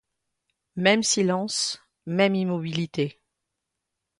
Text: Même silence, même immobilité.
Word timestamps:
Même 0.77 1.03
silence, 1.03 1.79
même 2.07 2.33
immobilité. 2.33 3.21